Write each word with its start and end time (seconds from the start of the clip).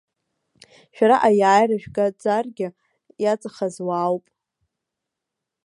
Шәара 0.95 1.17
аиааира 1.27 1.75
жәгаӡаргьы, 1.81 2.67
иаҵахаз 3.23 3.75
уаауп. 3.87 4.25